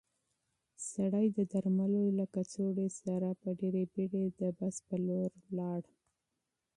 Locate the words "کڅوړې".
2.33-2.87